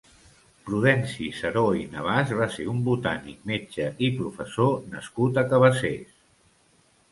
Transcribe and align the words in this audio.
Prudenci 0.69 1.27
Seró 1.39 1.61
i 1.81 1.85
Navàs 1.91 2.33
va 2.39 2.47
ser 2.55 2.65
un 2.73 2.81
botànic, 2.89 3.45
metge 3.53 3.87
i 4.09 4.11
professor 4.17 4.75
nascut 4.97 5.41
a 5.43 5.47
Cabassers. 5.55 6.19